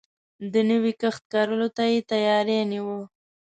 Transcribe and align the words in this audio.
د 0.53 0.55
نوی 0.69 0.93
کښت 1.01 1.23
کرلو 1.33 1.67
ته 1.77 1.83
يې 1.91 1.99
تياری 2.11 2.59
نيوه. 2.71 2.99